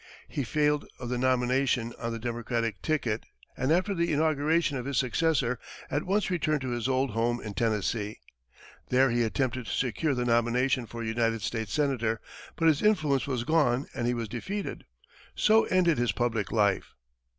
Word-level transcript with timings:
He 0.27 0.43
failed 0.43 0.87
of 0.99 1.09
the 1.09 1.17
nomination 1.19 1.93
on 1.99 2.11
the 2.11 2.17
Democratic 2.17 2.81
ticket, 2.81 3.23
and 3.55 3.71
after 3.71 3.93
the 3.93 4.11
inauguration 4.11 4.75
of 4.77 4.85
his 4.87 4.97
successor, 4.97 5.59
at 5.91 6.05
once 6.07 6.31
returned 6.31 6.61
to 6.61 6.71
his 6.71 6.87
old 6.87 7.11
home 7.11 7.39
in 7.39 7.53
Tennessee. 7.53 8.19
There 8.89 9.11
he 9.11 9.21
attempted 9.21 9.67
to 9.67 9.71
secure 9.71 10.15
the 10.15 10.25
nomination 10.25 10.87
for 10.87 11.03
United 11.03 11.43
States 11.43 11.71
senator, 11.71 12.19
but 12.55 12.67
his 12.67 12.81
influence 12.81 13.27
was 13.27 13.43
gone 13.43 13.85
and 13.93 14.07
he 14.07 14.15
was 14.15 14.27
defeated. 14.27 14.85
So 15.35 15.65
ended 15.65 15.99
his 15.99 16.13
public 16.13 16.51
life. 16.51 16.95